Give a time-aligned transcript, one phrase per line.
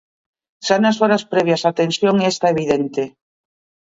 [0.65, 3.03] Xa nas horas previas a tensión esta evidente.